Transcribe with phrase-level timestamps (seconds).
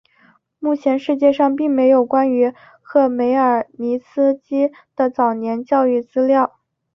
[0.57, 2.51] 目前世界上并没有关于
[2.81, 6.57] 赫梅尔尼茨基的早年教育的资料。